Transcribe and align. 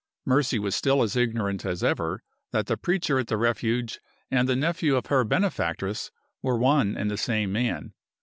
Mercy 0.25 0.57
was 0.57 0.75
still 0.75 1.03
as 1.03 1.15
ignorant 1.15 1.63
as 1.63 1.83
ever 1.83 2.23
that 2.51 2.65
the 2.65 2.75
preacher 2.75 3.19
at 3.19 3.27
the 3.27 3.37
Refuge 3.37 3.99
and 4.31 4.49
the 4.49 4.55
nephew 4.55 4.95
of 4.95 5.05
her 5.05 5.23
benefactress 5.23 6.09
were 6.41 6.57
one 6.57 6.97
and 6.97 7.11
the 7.11 7.17
same 7.17 7.51
man. 7.51 7.93